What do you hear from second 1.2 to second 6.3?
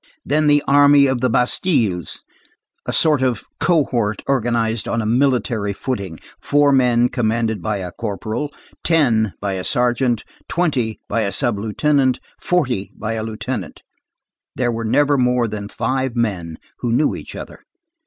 the Bastilles, a sort of cohort organized on a military footing,